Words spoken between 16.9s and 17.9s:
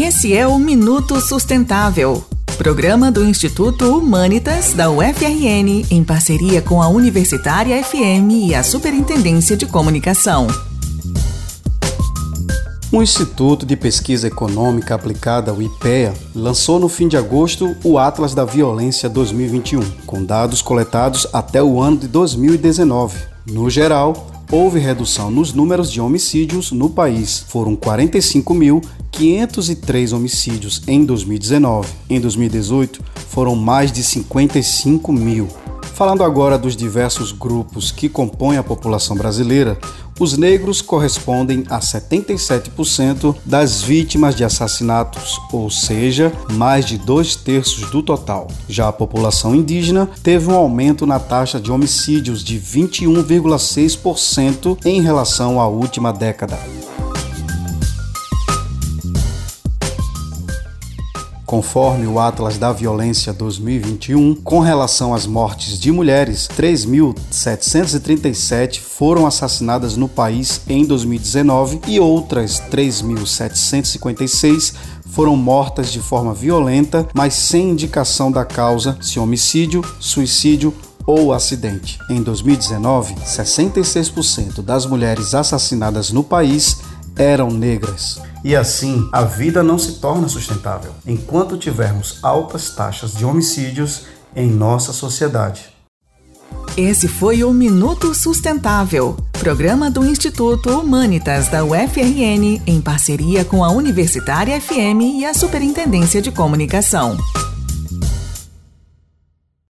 de agosto